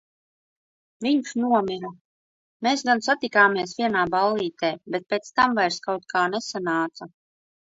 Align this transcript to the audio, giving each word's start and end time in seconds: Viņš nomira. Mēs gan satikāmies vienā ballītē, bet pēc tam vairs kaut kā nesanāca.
Viņš 1.07 1.33
nomira. 1.41 1.91
Mēs 2.67 2.85
gan 2.87 3.03
satikāmies 3.09 3.75
vienā 3.83 4.07
ballītē, 4.17 4.73
bet 4.97 5.07
pēc 5.15 5.31
tam 5.41 5.55
vairs 5.61 5.79
kaut 5.89 6.09
kā 6.17 6.25
nesanāca. 6.35 7.11